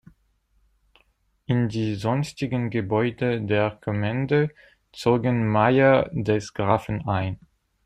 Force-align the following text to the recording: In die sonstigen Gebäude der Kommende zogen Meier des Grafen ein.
In 1.45 1.69
die 1.69 1.93
sonstigen 1.93 2.71
Gebäude 2.71 3.39
der 3.39 3.77
Kommende 3.83 4.49
zogen 4.91 5.47
Meier 5.47 6.09
des 6.11 6.55
Grafen 6.55 7.07
ein. 7.07 7.37